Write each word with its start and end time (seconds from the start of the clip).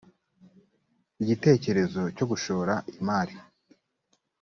igitekerezo 1.21 2.01
cyo 2.15 2.25
gushora 2.31 2.73
imari 2.99 3.35